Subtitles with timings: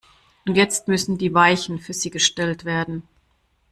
[0.47, 3.03] Und jetzt müssen die Weichen für sie gestellt werden.